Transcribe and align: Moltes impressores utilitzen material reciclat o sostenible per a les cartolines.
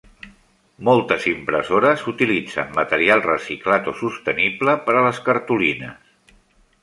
Moltes 0.87 1.25
impressores 1.31 2.05
utilitzen 2.11 2.73
material 2.79 3.21
reciclat 3.27 3.89
o 3.91 3.93
sostenible 3.99 4.77
per 4.87 4.95
a 4.97 5.03
les 5.09 5.19
cartolines. 5.27 6.11